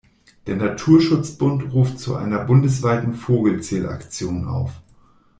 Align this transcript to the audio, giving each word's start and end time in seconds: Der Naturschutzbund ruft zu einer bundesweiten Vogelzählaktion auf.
Der 0.47 0.55
Naturschutzbund 0.55 1.73
ruft 1.75 1.99
zu 1.99 2.15
einer 2.15 2.43
bundesweiten 2.43 3.13
Vogelzählaktion 3.13 4.47
auf. 4.47 4.81